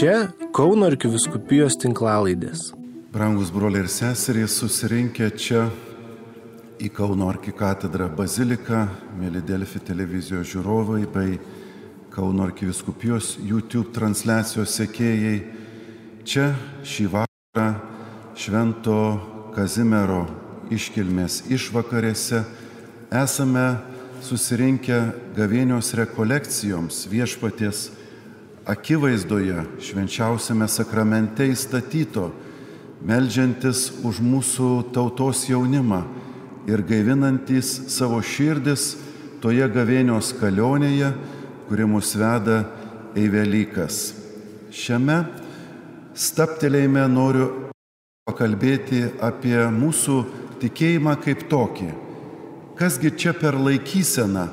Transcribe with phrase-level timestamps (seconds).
[0.00, 2.70] Čia Kauno arkiviskupijos tinklalaidės.
[3.12, 5.66] Brangus broliai ir seserys susirinkę čia
[6.80, 8.78] į Kauno arkikatedrą baziliką,
[9.20, 11.36] mėly Delfi televizijos žiūrovai bei
[12.16, 15.36] Kauno arkiviskupijos YouTube transliacijos sekėjai.
[16.24, 16.48] Čia
[16.80, 17.68] šį vakarą
[18.40, 18.98] Švento
[19.52, 20.24] Kazimiero
[20.72, 22.46] iškilmės išvakarėse
[23.20, 23.68] esame
[24.24, 25.02] susirinkę
[25.36, 27.90] gavėnios rekolekcijoms viešpaties
[28.70, 32.30] akivaizdoje švenčiausiame sakramente įstatyto,
[33.02, 36.04] melžiantis už mūsų tautos jaunimą
[36.70, 38.92] ir gaivinantis savo širdis
[39.42, 41.10] toje gavėnios kelionėje,
[41.66, 42.62] kuri mus veda
[43.18, 43.98] į Velykas.
[44.70, 45.24] Šiame
[46.14, 47.48] staptelėjime noriu
[48.28, 50.20] pakalbėti apie mūsų
[50.62, 51.90] tikėjimą kaip tokį.
[52.78, 54.46] Kasgi čia per laikyseną,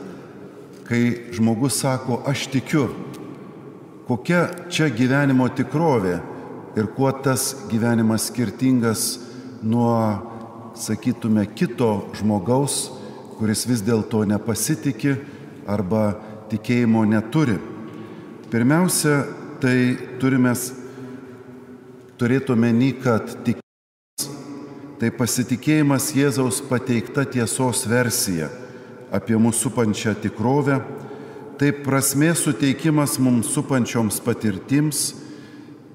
[0.87, 1.01] kai
[1.35, 2.87] žmogus sako, aš tikiu,
[4.07, 6.17] kokia čia gyvenimo tikrovė
[6.79, 9.19] ir kuo tas gyvenimas skirtingas
[9.63, 9.93] nuo,
[10.77, 12.87] sakytume, kito žmogaus,
[13.39, 15.15] kuris vis dėlto nepasitikė
[15.67, 16.11] arba
[16.51, 17.57] tikėjimo neturi.
[18.47, 19.25] Pirmiausia,
[19.59, 20.53] tai turime
[22.17, 23.59] turėti omeny, kad tik
[24.97, 28.47] tai pasitikėjimas Jėzaus pateikta tiesos versija
[29.13, 30.79] apie mūsų supančią tikrovę,
[31.57, 35.15] tai prasmė suteikimas mums supančioms patirtims,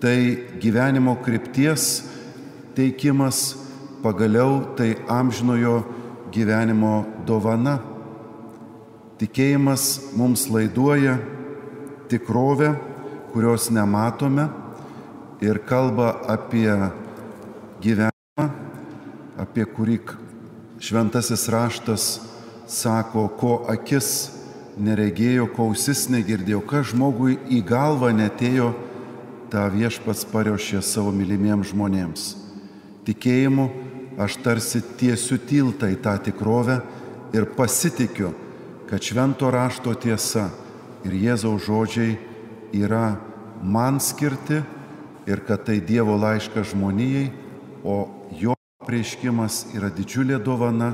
[0.03, 2.03] tai gyvenimo krypties
[2.75, 3.55] teikimas,
[4.03, 5.77] pagaliau tai amžinojo
[6.35, 7.77] gyvenimo dovana.
[9.23, 11.15] Tikėjimas mums laiduoja
[12.11, 12.73] tikrovę,
[13.31, 14.49] kurios nematome
[15.45, 16.75] ir kalba apie
[17.85, 18.51] gyvenimą,
[19.39, 20.01] apie kurį
[20.83, 22.13] šventasis raštas
[22.67, 24.42] sako, ko akis
[24.81, 28.73] neregėjo, ko ausis negirdėjo, kas žmogui į galvą netėjo,
[29.53, 32.29] tą viešpats pariošė savo mylimiems žmonėms.
[33.05, 33.67] Tikėjimu
[34.23, 36.79] aš tarsi tiesiu tiltą į tą tikrovę
[37.37, 38.33] ir pasitikiu,
[38.89, 40.49] kad švento rašto tiesa
[41.05, 42.17] ir Jėzaus žodžiai
[42.77, 43.19] yra
[43.63, 44.63] man skirti
[45.29, 47.31] ir kad tai Dievo laiškas žmonijai,
[47.85, 48.09] o
[48.39, 48.57] jo
[48.87, 50.93] prieškimas yra didžiulė dovana,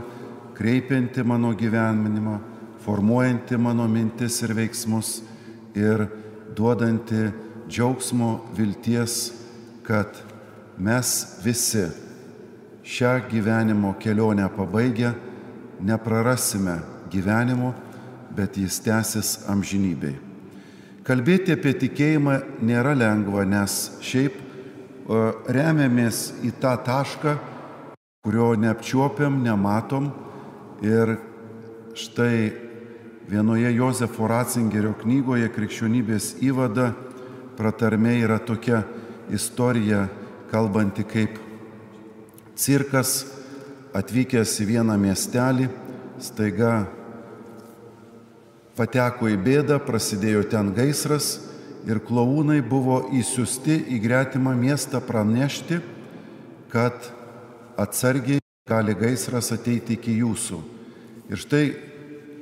[0.58, 2.38] kreipianti mano gyvenimą,
[2.84, 5.22] formuojanti mano mintis ir veiksmus
[5.76, 6.06] ir
[6.56, 7.28] duodanti
[7.68, 9.32] džiaugsmo vilties,
[9.82, 10.06] kad
[10.78, 11.86] mes visi
[12.84, 15.12] šią gyvenimo kelionę pabaigę
[15.80, 16.78] neprarasime
[17.10, 17.74] gyvenimo,
[18.36, 20.16] bet jis tęsis amžinybei.
[21.08, 22.34] Kalbėti apie tikėjimą
[22.68, 24.34] nėra lengva, nes šiaip
[25.48, 27.38] remiamės į tą tašką,
[28.26, 30.10] kurio neapčiuopiam, nematom.
[30.84, 31.16] Ir
[31.96, 32.67] štai
[33.28, 36.92] vienoje Jozefo Ratzingerio knygoje Krikščionybės įvada
[37.58, 38.82] pratarmė yra tokia
[39.34, 40.06] istorija,
[40.48, 41.36] kalbanti kaip
[42.56, 43.26] cirkas
[43.96, 45.68] atvykęs į vieną miestelį,
[46.24, 46.86] staiga
[48.78, 51.34] pateko į bėdą, prasidėjo ten gaisras
[51.88, 55.82] ir klaunai buvo įsiusti į gretimą miestą pranešti,
[56.72, 57.12] kad
[57.76, 60.62] atsargiai gali gaisras ateiti iki jūsų.
[61.28, 61.64] Ir štai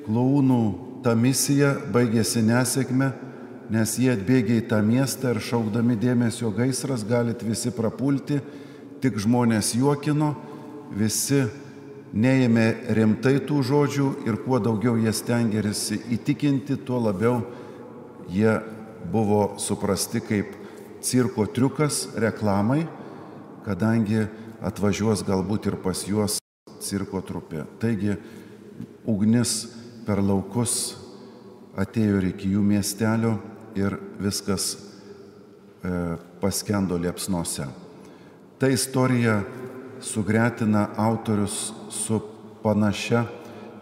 [0.07, 0.63] klaunų
[1.05, 3.11] ta misija baigėsi nesėkme,
[3.71, 8.41] nes jie atbėgė į tą miestą ir šaukdami dėmesio gaisras galit visi prapulti,
[9.03, 10.35] tik žmonės juokino,
[10.95, 11.45] visi
[12.17, 17.43] neėmė rimtai tų žodžių ir kuo daugiau jie stengiasi įtikinti, tuo labiau
[18.31, 18.57] jie
[19.13, 20.55] buvo suprasti kaip
[21.03, 22.87] cirko triukas reklamai,
[23.67, 24.27] kadangi
[24.65, 26.39] atvažiuos galbūt ir pas juos
[26.83, 27.67] cirko trupė.
[27.83, 28.17] Taigi
[29.07, 29.76] ugnis
[30.07, 30.95] per laukus
[31.77, 33.35] atėjo ir iki jų miestelio
[33.77, 37.67] ir viskas e, paskendo liepsnose.
[38.57, 39.41] Ta istorija
[40.01, 42.21] sugretina autorius su
[42.63, 43.27] panašia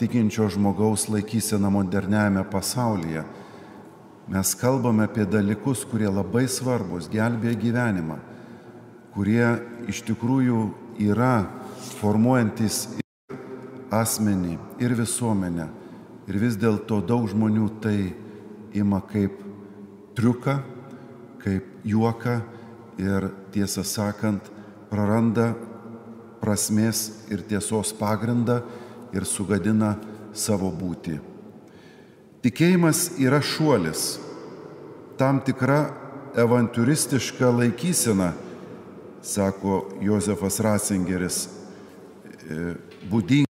[0.01, 3.23] tikinčio žmogaus laikysena moderniajame pasaulyje.
[4.29, 8.17] Mes kalbame apie dalykus, kurie labai svarbus, gelbėja gyvenimą,
[9.15, 9.45] kurie
[9.93, 10.65] iš tikrųjų
[11.05, 11.45] yra
[12.01, 13.39] formuojantis ir
[13.93, 15.84] asmenį, ir visuomenę.
[16.25, 17.99] Ir vis dėlto daug žmonių tai
[18.73, 19.37] ima kaip
[20.17, 20.57] triuką,
[21.43, 22.39] kaip juoką
[22.99, 24.49] ir tiesą sakant
[24.89, 25.53] praranda
[26.41, 28.63] prasmės ir tiesos pagrindą
[29.15, 29.95] ir sugadina
[30.37, 31.19] savo būtį.
[32.45, 34.19] Tikėjimas yra šuolis,
[35.17, 35.87] tam tikra
[36.37, 38.33] avantūristiška laikysena,
[39.25, 41.39] sako Josefas Ratzingeris,
[42.45, 42.75] e,
[43.09, 43.49] būdinga,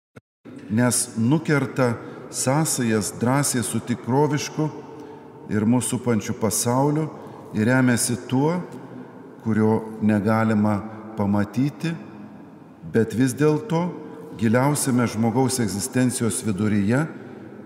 [0.71, 1.95] nes nukerta
[2.31, 4.67] sąsajas drąsiai su tikrovišku
[5.53, 7.07] ir mūsų pančių pasauliu
[7.55, 8.57] ir remiasi tuo,
[9.43, 10.81] kurio negalima
[11.17, 11.93] pamatyti,
[12.93, 13.87] bet vis dėlto
[14.37, 17.05] giliausiame žmogaus egzistencijos viduryje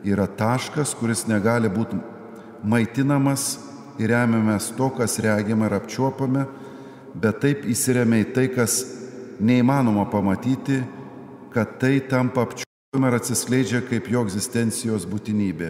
[0.07, 1.99] yra taškas, kuris negali būti
[2.63, 3.57] maitinamas
[3.99, 6.47] ir remiamės to, kas regime ir apčiuopame,
[7.13, 8.81] bet taip įsiremia į tai, kas
[9.41, 10.81] neįmanoma pamatyti,
[11.51, 15.69] kad tai tampa apčiuopama ir atsiskleidžia kaip jo egzistencijos būtinybė.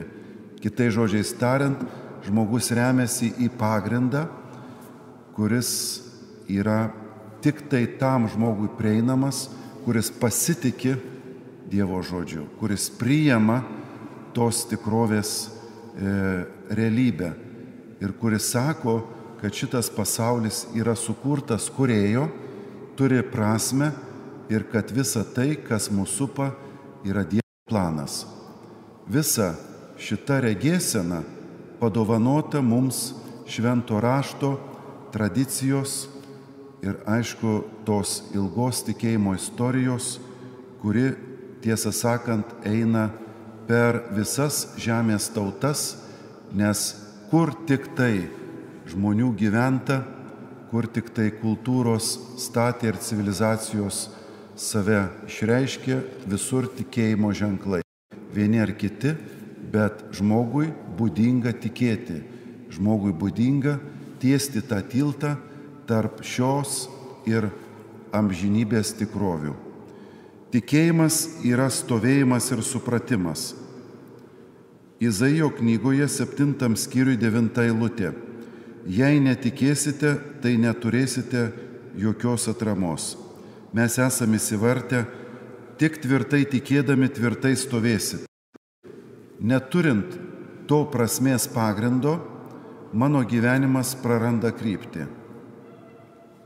[0.57, 1.83] Kitai žodžiais tariant,
[2.25, 4.23] žmogus remiasi į pagrindą,
[5.35, 5.69] kuris
[6.49, 6.87] yra
[7.45, 9.43] tik tai tam žmogui prieinamas,
[9.85, 10.95] kuris pasitikė
[11.69, 13.59] Dievo žodžiu, kuris priima
[14.33, 16.15] tos tikrovės e,
[16.73, 17.29] realybę
[18.01, 18.97] ir kuris sako,
[19.43, 22.25] kad šitas pasaulis yra sukurtas kurėjo,
[22.97, 23.93] turi prasme
[24.49, 26.49] ir kad visa tai, kas mūsų supa,
[27.05, 28.25] yra Dievo planas.
[29.07, 29.53] Visa
[30.01, 31.21] šita regėsena
[31.81, 33.11] padovanota mums
[33.49, 34.53] švento rašto
[35.11, 36.05] tradicijos
[36.81, 40.17] ir aišku tos ilgos tikėjimo istorijos,
[40.81, 41.11] kuri
[41.61, 43.09] tiesą sakant eina
[43.67, 45.95] per visas žemės tautas,
[46.53, 46.87] nes
[47.29, 48.29] kur tik tai
[48.89, 50.01] žmonių gyventa,
[50.71, 54.07] kur tik tai kultūros statė ir civilizacijos
[54.61, 55.97] save išreiškė,
[56.29, 57.81] visur tikėjimo ženklai.
[58.31, 59.15] Vieni ar kiti,
[59.73, 60.69] bet žmogui
[60.99, 62.21] būdinga tikėti,
[62.75, 63.79] žmogui būdinga
[64.21, 65.35] tiesti tą tiltą,
[65.89, 66.85] tarp šios
[67.27, 67.49] ir
[68.15, 69.55] amžinybės tikrovių.
[70.51, 73.53] Tikėjimas yra stovėjimas ir supratimas.
[75.01, 78.11] Izaijo knygoje 7 skyriui 9 eilutė.
[78.85, 80.13] Jei netikėsite,
[80.43, 81.49] tai neturėsite
[81.97, 83.15] jokios atramos.
[83.71, 85.05] Mes esame įsivartę,
[85.79, 88.27] tik tvirtai tikėdami tvirtai stovėsite.
[89.39, 90.19] Neturint
[90.67, 92.19] to prasmės pagrindo,
[92.93, 95.07] mano gyvenimas praranda kryptį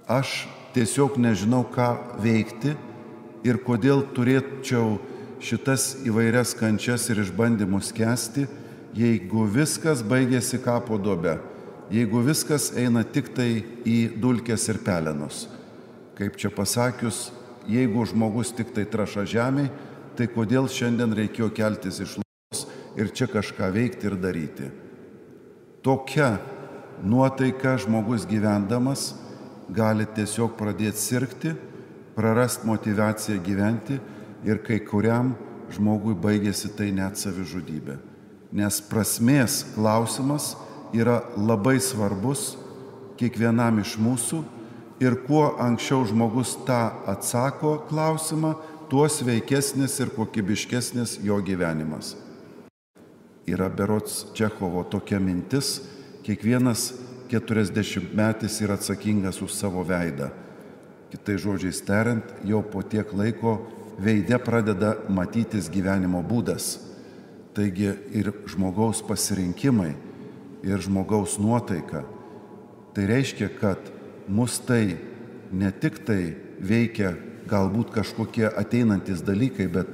[0.07, 2.75] aš tiesiog nežinau, ką veikti
[3.45, 4.99] ir kodėl turėčiau
[5.41, 8.45] šitas įvairias kančias ir išbandymus kesti,
[8.95, 11.37] jeigu viskas baigėsi kapo dobe,
[11.93, 13.49] jeigu viskas eina tik tai
[13.85, 15.45] į dulkes ir pelenus.
[16.15, 17.29] Kaip čia pasakius,
[17.67, 19.67] jeigu žmogus tik tai traša žemė,
[20.15, 22.65] tai kodėl šiandien reikėjo keltis iš lovos
[22.95, 24.69] ir čia kažką veikti ir daryti.
[25.83, 26.37] Tokia
[27.03, 29.11] nuotaika žmogus gyvendamas
[29.69, 31.51] gali tiesiog pradėti sirgti,
[32.15, 33.99] prarasti motivaciją gyventi
[34.47, 35.33] ir kai kuriam
[35.75, 37.97] žmogui baigėsi tai net savižudybė.
[38.55, 40.53] Nes prasmės klausimas
[40.95, 42.53] yra labai svarbus
[43.19, 44.45] kiekvienam iš mūsų
[44.99, 48.55] ir kuo anksčiau žmogus tą atsako klausimą,
[48.89, 52.15] tuo sveikesnis ir kokybiškesnis jo gyvenimas.
[53.45, 55.81] Yra berots Čechovo tokia mintis,
[56.25, 56.93] kiekvienas
[57.29, 60.31] 40 metais yra atsakingas už savo veidą.
[61.11, 63.59] Kitai žodžiais tariant, jau po tiek laiko
[64.01, 66.79] veidė pradeda matytis gyvenimo būdas.
[67.55, 69.93] Taigi ir žmogaus pasirinkimai,
[70.65, 72.03] ir žmogaus nuotaika.
[72.95, 73.94] Tai reiškia, kad
[74.27, 74.97] mus tai
[75.51, 77.15] ne tik tai veikia
[77.49, 79.89] galbūt kažkokie ateinantis dalykai, bet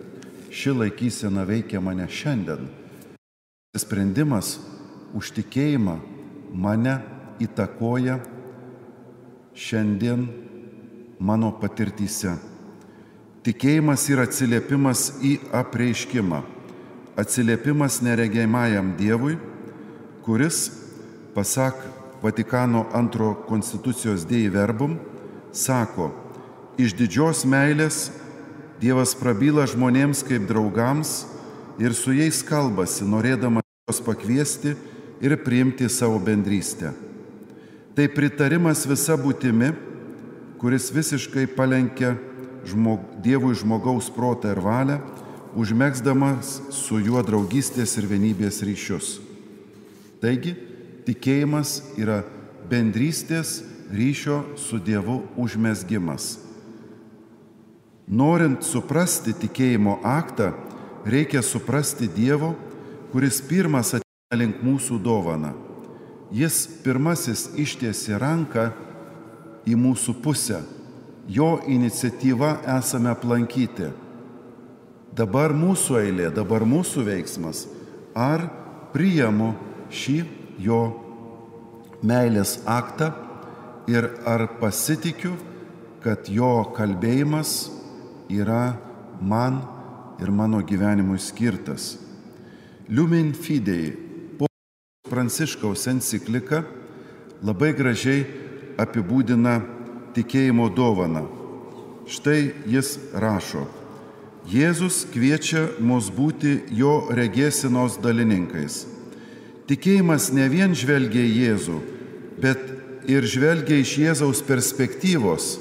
[0.51, 2.69] ši laikysena veikia mane šiandien.
[3.78, 4.57] Sprendimas
[5.16, 5.98] už tikėjimą
[6.51, 7.00] mane
[7.44, 8.19] įtakoja
[9.56, 10.28] šiandien
[11.19, 12.38] mano patirtyse.
[13.42, 16.44] Tikėjimas yra atsiliepimas į apreiškimą,
[17.18, 19.38] atsiliepimas neregėjimajam Dievui,
[20.21, 20.68] kuris,
[21.33, 21.80] pasak
[22.21, 24.97] Vatikano antro konstitucijos dėjai verbum,
[25.51, 26.11] sako,
[26.78, 28.09] iš didžios meilės
[28.81, 31.28] Dievas prabyla žmonėms kaip draugams
[31.78, 34.73] ir su jais kalbasi, norėdamas juos pakviesti
[35.21, 36.90] ir priimti savo bendrystę.
[37.94, 39.69] Tai pritarimas visa būtimi,
[40.57, 42.16] kuris visiškai palenkia
[42.66, 44.97] žmog, Dievui žmogaus protą ir valią,
[45.54, 49.19] užmėgsdamas su juo draugystės ir vienybės ryšius.
[50.21, 50.56] Taigi,
[51.07, 52.21] tikėjimas yra
[52.69, 56.37] bendrystės ryšio su Dievu užmėsgymas.
[58.11, 60.51] Norint suprasti tikėjimo aktą,
[61.07, 62.53] reikia suprasti Dievo,
[63.11, 65.53] kuris pirmas ateina link mūsų dovaną
[66.31, 68.71] jis pirmasis ištiesi ranką
[69.67, 70.61] į mūsų pusę.
[71.29, 73.91] Jo iniciatyva esame aplankyti.
[75.15, 77.65] Dabar mūsų eilė, dabar mūsų veiksmas.
[78.15, 78.47] Ar
[78.95, 79.53] priimu
[79.91, 80.17] šį
[80.61, 80.81] jo
[82.06, 83.11] meilės aktą
[83.89, 85.33] ir ar pasitikiu,
[86.01, 87.69] kad jo kalbėjimas
[88.31, 88.77] yra
[89.21, 89.61] man
[90.21, 91.97] ir mano gyvenimui skirtas.
[92.89, 93.94] Lumin Fidei
[95.11, 96.61] Pranciškaus enciklika
[97.44, 98.21] labai gražiai
[98.80, 99.57] apibūdina
[100.15, 101.25] tikėjimo dovaną.
[102.07, 103.65] Štai jis rašo.
[104.47, 108.85] Jėzus kviečia mus būti jo regėsinos dalininkais.
[109.69, 111.77] Tikėjimas ne vien žvelgia į Jėzų,
[112.41, 112.63] bet
[113.09, 115.57] ir žvelgia iš Jėzaus perspektyvos,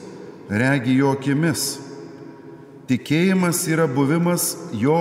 [0.48, 1.78] regi jo akimis.
[2.90, 5.00] Tikėjimas yra buvimas jo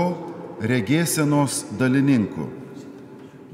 [0.61, 2.49] regėsenos dalininku.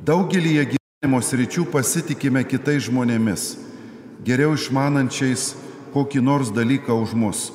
[0.06, 3.54] Daugelį gyvenimo sričių pasitikime kitais žmonėmis,
[4.26, 5.54] geriau išmanančiais
[5.96, 7.46] kokį nors dalyką už mus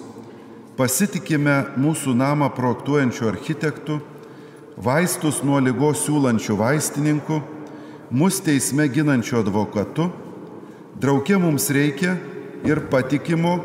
[0.81, 3.99] pasitikime mūsų namą projektuojančių architektų,
[4.81, 7.41] vaistus nuo lygos siūlančių vaistininku,
[8.11, 10.11] mus teisme ginančių advokatu,
[11.01, 12.17] draugė mums reikia
[12.67, 13.61] ir patikimo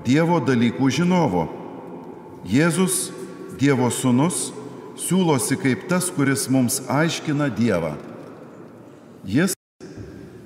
[0.00, 1.44] Dievo dalykų žinovo.
[2.48, 3.10] Jėzus,
[3.60, 4.48] Dievo sūnus,
[4.96, 7.92] siūlosi kaip tas, kuris mums aiškina Dievą.
[9.28, 9.52] Jis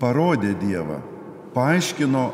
[0.02, 0.99] parodė Dievą,
[1.54, 2.25] paaiškino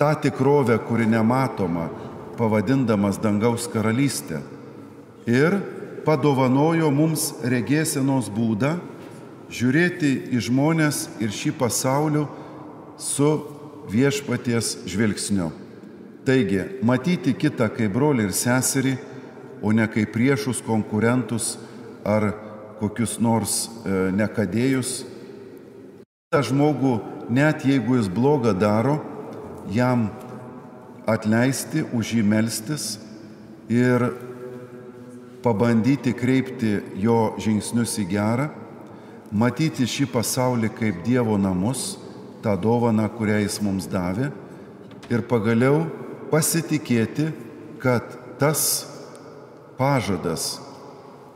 [0.00, 1.90] tą tikrovę, kuri nematoma,
[2.38, 4.40] pavadindamas dangaus karalystę
[5.28, 5.58] ir
[6.06, 8.78] padovanojo mums regėsenos būdą
[9.52, 12.24] žiūrėti į žmonės ir šį pasaulį
[13.00, 13.30] su
[13.88, 15.48] viešpaties žvilgsniu.
[16.28, 18.98] Taigi, matyti kitą kaip brolį ir seserį,
[19.64, 21.56] o ne kaip priešus, konkurentus
[22.04, 22.30] ar
[22.78, 25.02] kokius nors e, nekadėjus.
[26.28, 26.98] Ta žmogų,
[27.32, 28.98] net jeigu jis blogą daro,
[29.72, 30.10] jam
[31.08, 32.98] atleisti, už jį melstis
[33.72, 34.10] ir
[35.42, 38.48] pabandyti kreipti jo žingsnius į gerą,
[39.32, 41.96] matyti šį pasaulį kaip Dievo namus,
[42.42, 44.30] tą dovaną, kurią jis mums davė
[45.10, 45.86] ir pagaliau
[46.30, 47.30] pasitikėti,
[47.82, 48.04] kad
[48.38, 48.86] tas
[49.78, 50.58] pažadas,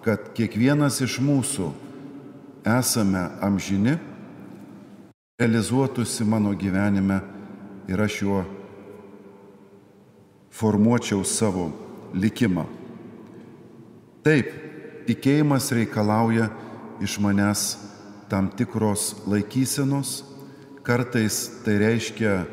[0.04, 1.70] kad kiekvienas iš mūsų
[2.66, 3.96] esame amžini,
[5.40, 7.20] realizuotųsi mano gyvenime
[7.90, 8.42] ir aš juo
[10.52, 11.70] formuočiau savo
[12.14, 12.66] likimą.
[14.22, 14.52] Taip,
[15.08, 16.50] tikėjimas reikalauja
[17.00, 17.76] iš manęs
[18.28, 20.22] tam tikros laikysenos,
[20.82, 22.44] kartais tai reiškia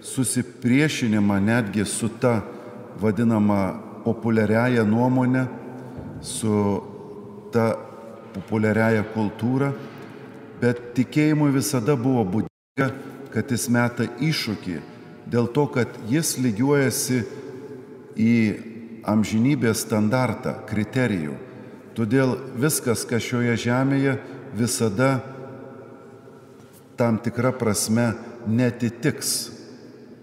[0.00, 2.40] susipriešinimą netgi su ta
[3.00, 5.46] vadinama populiariaja nuomonė,
[6.22, 6.52] su
[7.52, 7.74] ta
[8.36, 9.72] populiariaja kultūra,
[10.60, 12.90] bet tikėjimui visada buvo būdinga,
[13.34, 14.76] kad jis meta iššūkį
[15.26, 17.22] dėl to, kad jis lygiuojasi
[18.16, 18.34] į
[19.06, 21.36] amžinybės standartą, kriterijų.
[21.96, 24.16] Todėl viskas, kas šioje žemėje,
[24.56, 25.10] visada
[26.96, 28.10] tam tikra prasme
[28.46, 29.50] netitiks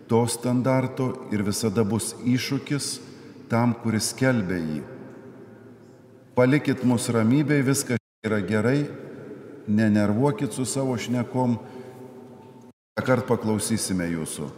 [0.10, 2.90] to standarto ir visada bus iššūkis
[3.50, 4.82] tam, kuris kelbė jį.
[6.38, 8.88] Palikit mus ramybėj, viskas yra gerai,
[9.68, 11.58] nenervuokit su savo šnekom,
[13.02, 14.50] kart paklausysime jūsų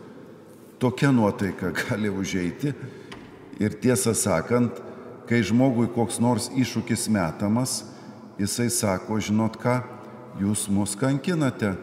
[0.79, 2.73] tokia nuotaika gali užeiti.
[3.59, 4.81] Ir tiesą sakant,
[5.29, 7.83] kai žmogui koks nors iššūkis metamas,
[8.39, 9.79] jisai sako, žinot ką,
[10.41, 11.73] jūs mus kankinate,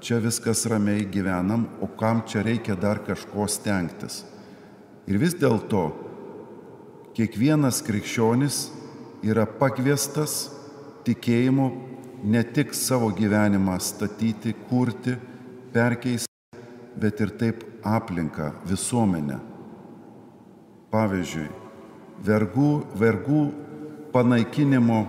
[0.00, 4.22] čia viskas ramiai gyvenam, o kam čia reikia dar kažko stengtis.
[5.06, 5.90] Ir vis dėlto
[7.16, 8.66] kiekvienas krikščionis
[9.26, 10.46] yra pakviestas
[11.06, 11.68] tikėjimu
[12.26, 15.14] ne tik savo gyvenimą statyti, kurti,
[15.74, 16.32] perkeisti,
[16.96, 19.38] bet ir taip aplinką, visuomenę.
[20.90, 21.65] Pavyzdžiui,
[22.24, 23.42] vergų, vergų
[24.12, 25.04] panaikinimo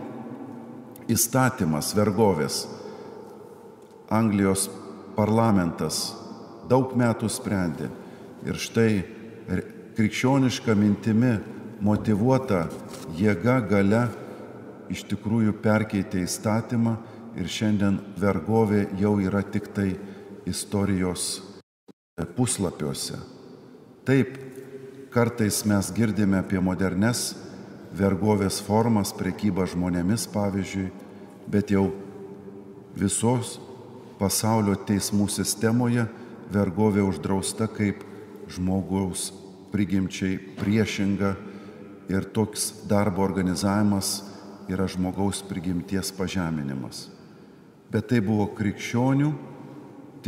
[1.07, 2.65] įstatymas vergovės.
[4.11, 4.67] Anglijos
[5.15, 6.15] parlamentas
[6.69, 7.89] daug metų sprendė.
[8.47, 8.91] Ir štai
[9.97, 11.33] krikščioniška mintimi
[11.83, 12.67] motivuota
[13.17, 14.05] jėga gale
[14.93, 16.95] iš tikrųjų perkeitė įstatymą
[17.37, 19.91] ir šiandien vergovė jau yra tik tai
[20.47, 21.41] istorijos
[22.37, 23.19] puslapiuose.
[24.07, 24.37] Taip,
[25.17, 27.31] kartais mes girdime apie modernes
[27.97, 30.91] vergovės formas, prekybą žmonėmis pavyzdžiui,
[31.49, 31.87] bet jau
[32.93, 33.55] visos
[34.19, 36.03] pasaulio teismų sistemoje
[36.53, 38.05] vergovė uždrausta kaip
[38.53, 39.31] žmogaus
[39.73, 41.33] prigimčiai priešinga
[42.13, 44.19] ir toks darbo organizavimas
[44.69, 47.07] yra žmogaus prigimties pažeminimas.
[47.89, 49.33] Bet tai buvo krikščionių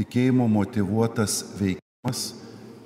[0.02, 2.32] tikėjimo motivuotas veikimas,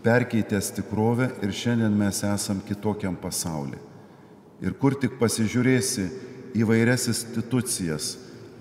[0.03, 3.79] perkeitęs tikrovę ir šiandien mes esam kitokiam pasauliu.
[4.63, 6.07] Ir kur tik pasižiūrėsi
[6.59, 8.13] įvairias institucijas,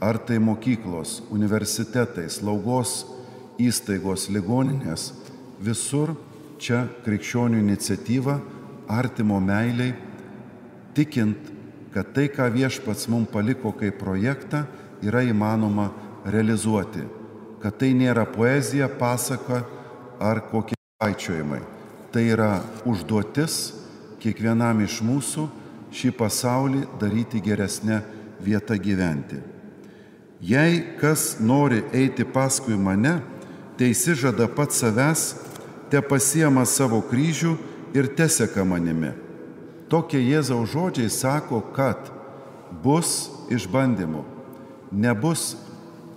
[0.02, 3.04] ar tai mokyklos, universitetai, slaugos
[3.62, 5.12] įstaigos, ligoninės,
[5.62, 6.16] visur
[6.62, 8.38] čia krikščionių iniciatyva,
[8.90, 9.94] artimo meiliai,
[10.96, 11.50] tikint,
[11.94, 14.64] kad tai, ką viešpats mums paliko kaip projektą,
[15.04, 15.90] yra įmanoma
[16.24, 17.04] realizuoti
[17.62, 19.62] kad tai nėra poezija, pasaka
[20.22, 21.60] ar kokie aičiojimai.
[22.12, 23.72] Tai yra užduotis
[24.22, 25.48] kiekvienam iš mūsų
[25.92, 28.02] šį pasaulį daryti geresnę
[28.42, 29.40] vietą gyventi.
[30.42, 33.20] Jei kas nori eiti paskui mane,
[33.78, 35.36] teisi žada pat savęs,
[35.90, 37.52] te pasiema savo kryžių
[37.94, 39.12] ir teseka manimi.
[39.92, 42.08] Tokie Jėzaus žodžiai sako, kad
[42.82, 44.24] bus išbandymų.
[44.92, 45.52] Nebus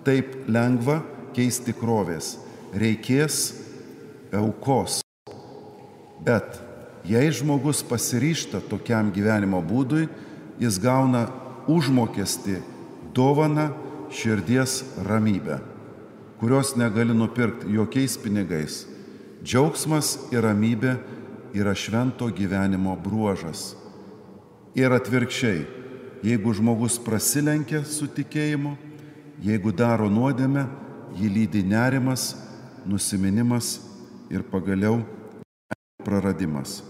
[0.07, 1.01] taip lengva
[1.35, 2.37] keisti krovės.
[2.75, 3.64] Reikės
[4.37, 5.01] aukos.
[6.25, 6.59] Bet
[7.05, 10.07] jei žmogus pasiryšta tokiam gyvenimo būdui,
[10.59, 11.27] jis gauna
[11.67, 12.59] užmokesti,
[13.13, 13.69] dovana
[14.13, 15.59] širdies ramybę,
[16.39, 18.83] kurios negali nupirkti jokiais pinigais.
[19.45, 20.97] Džiaugsmas ir ramybė
[21.55, 23.73] yra švento gyvenimo bruožas.
[24.75, 25.65] Ir atvirkščiai,
[26.25, 28.71] Jeigu žmogus prasilenkia su tikėjimu,
[29.45, 30.63] jeigu daro nuodėmę,
[31.19, 32.31] jį lydi nerimas,
[32.89, 33.75] nusiminimas
[34.29, 35.01] ir pagaliau
[36.05, 36.81] praradimas.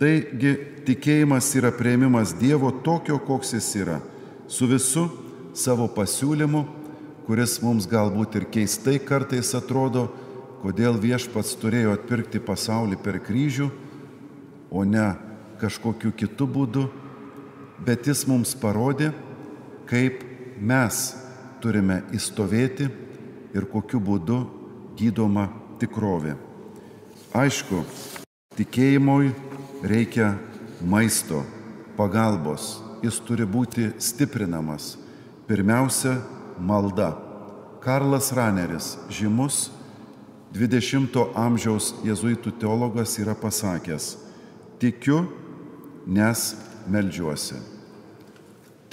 [0.00, 0.54] Taigi
[0.86, 4.00] tikėjimas yra prieimimas Dievo tokio, koks jis yra,
[4.50, 5.06] su visu
[5.54, 6.64] savo pasiūlymu,
[7.26, 10.08] kuris mums galbūt ir keistai kartais atrodo,
[10.62, 13.68] kodėl viešpats turėjo atpirkti pasaulį per kryžių,
[14.70, 15.12] o ne
[15.62, 16.88] kažkokiu kitu būdu
[17.86, 19.10] bet jis mums parodė,
[19.90, 20.22] kaip
[20.62, 21.02] mes
[21.62, 22.88] turime įstovėti
[23.56, 24.38] ir kokiu būdu
[24.98, 25.48] gydoma
[25.82, 26.36] tikrovė.
[27.32, 27.78] Aišku,
[28.58, 29.30] tikėjimui
[29.88, 30.34] reikia
[30.84, 31.38] maisto,
[31.96, 34.98] pagalbos, jis turi būti stiprinamas.
[35.48, 36.18] Pirmiausia,
[36.60, 37.14] malda.
[37.80, 39.70] Karlas Raneris, žymus
[40.52, 44.10] 20-ojo amžiaus jėzuitų teologas, yra pasakęs,
[44.76, 45.24] tikiu,
[46.04, 46.42] nes
[46.84, 47.56] melžiuosi.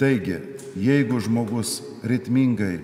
[0.00, 0.38] Taigi,
[0.80, 2.78] jeigu žmogus ritmingai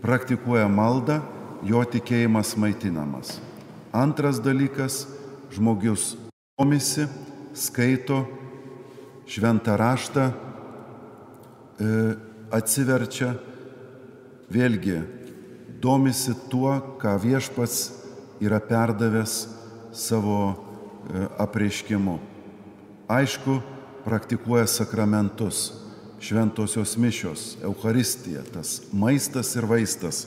[0.00, 1.20] praktikuoja maldą,
[1.68, 3.36] jo tikėjimas maitinamas.
[3.96, 5.06] Antras dalykas,
[5.56, 6.16] žmogus
[6.58, 7.06] domisi,
[7.56, 8.26] skaito
[9.24, 10.26] šventą raštą,
[11.80, 11.88] e,
[12.52, 13.30] atsiverčia,
[14.52, 14.98] vėlgi
[15.80, 17.78] domisi tuo, ką viešpats
[18.44, 19.38] yra perdavęs
[19.96, 22.20] savo e, apreiškimu.
[23.08, 23.62] Aišku,
[24.04, 25.72] praktikuoja sakramentus
[26.20, 30.26] šventosios mišios, Euharistija, tas maistas ir vaistas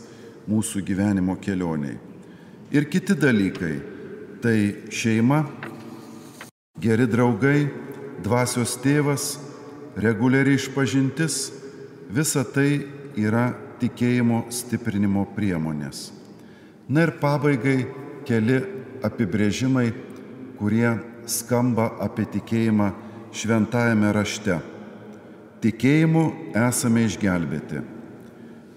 [0.49, 2.08] mūsų gyvenimo kelioniai.
[2.71, 3.81] Ir kiti dalykai-
[4.41, 5.45] tai šeima,
[6.79, 7.69] geri draugai,
[8.23, 9.39] dvasios tėvas,
[9.97, 11.51] reguliari išpažintis-
[12.15, 12.85] visa tai
[13.17, 16.11] yra tikėjimo stiprinimo priemonės.
[16.87, 17.87] Na ir pabaigai
[18.25, 18.61] keli
[19.01, 19.93] apibrėžimai,
[20.59, 22.93] kurie skamba apie tikėjimą
[23.33, 24.61] šventajame rašte
[25.59, 27.81] Tikėjimu esame išgelbėti.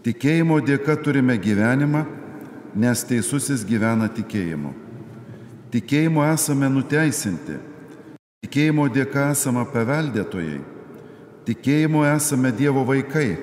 [0.03, 2.22] Tikėjimo dėka turime gyvenimą,
[2.75, 4.73] nes teisusis gyvena tikėjimu.
[5.73, 7.59] Tikėjimu esame nuteisinti.
[8.45, 10.61] Tikėjimo dėka esame paveldėtojai.
[11.47, 13.39] Tikėjimu esame Dievo vaikai.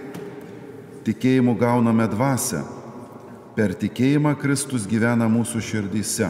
[1.08, 2.62] Tikėjimu gauname dvasę.
[3.58, 6.30] Per tikėjimą Kristus gyvena mūsų širdyse.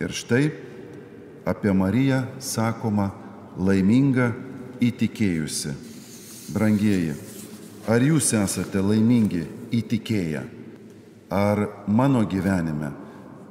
[0.00, 0.48] Ir štai
[1.46, 3.10] apie Mariją sakoma
[3.56, 4.32] laiminga
[4.82, 5.76] įtikėjusi.
[6.54, 7.14] Brangieji,
[7.90, 10.55] ar jūs esate laimingi įtikėję?
[11.30, 12.92] Ar mano gyvenime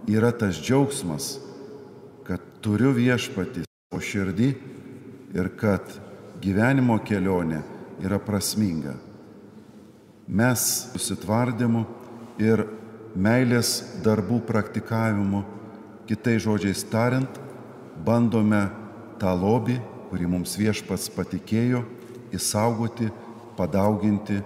[0.07, 1.39] yra tas džiaugsmas,
[2.23, 4.49] kad turiu viešpatį savo širdį
[5.35, 5.97] ir kad
[6.43, 7.63] gyvenimo kelionė
[8.03, 8.95] yra prasminga?
[10.27, 10.61] Mes
[10.93, 11.83] susitvardymu
[12.41, 12.65] ir
[13.15, 15.43] meilės darbų praktikavimu,
[16.07, 17.41] kitai žodžiais tariant,
[18.05, 18.63] bandome
[19.19, 19.77] tą lobį
[20.15, 21.81] kurį mums viešpats patikėjo,
[22.35, 23.09] įsaugoti,
[23.57, 24.37] padauginti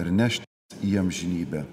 [0.00, 0.48] ir nešti
[0.82, 1.64] į amžinybę.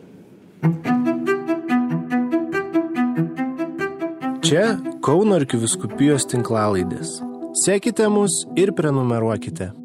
[4.46, 7.18] Čia Kauno arkiviskupijos tinklalaidės.
[7.58, 9.81] Sekite mus ir prenumeruokite.